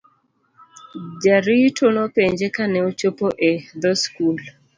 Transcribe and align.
Jarito 1.23 1.85
nopenje 1.95 2.45
kane 2.55 2.79
ochopo 2.89 3.27
e 3.49 3.53
dhoo 3.81 3.97
skul. 4.03 4.37